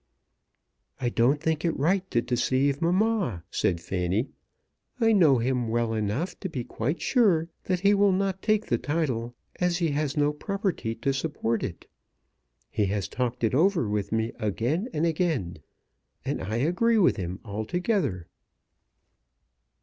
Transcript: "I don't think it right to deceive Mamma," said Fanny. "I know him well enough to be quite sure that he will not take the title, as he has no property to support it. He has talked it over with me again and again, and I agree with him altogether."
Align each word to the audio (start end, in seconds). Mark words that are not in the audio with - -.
"I 0.99 1.09
don't 1.09 1.39
think 1.39 1.63
it 1.63 1.77
right 1.77 2.09
to 2.09 2.23
deceive 2.23 2.81
Mamma," 2.81 3.43
said 3.51 3.79
Fanny. 3.79 4.29
"I 4.99 5.11
know 5.13 5.37
him 5.37 5.67
well 5.67 5.93
enough 5.93 6.39
to 6.39 6.49
be 6.49 6.63
quite 6.63 6.99
sure 6.99 7.49
that 7.65 7.81
he 7.81 7.93
will 7.93 8.11
not 8.11 8.41
take 8.41 8.65
the 8.65 8.79
title, 8.79 9.35
as 9.59 9.77
he 9.77 9.91
has 9.91 10.17
no 10.17 10.33
property 10.33 10.95
to 10.95 11.13
support 11.13 11.61
it. 11.61 11.85
He 12.71 12.85
has 12.87 13.07
talked 13.07 13.43
it 13.43 13.53
over 13.53 13.87
with 13.87 14.11
me 14.11 14.31
again 14.39 14.89
and 14.91 15.05
again, 15.05 15.57
and 16.25 16.41
I 16.41 16.55
agree 16.55 16.97
with 16.97 17.17
him 17.17 17.39
altogether." 17.45 18.25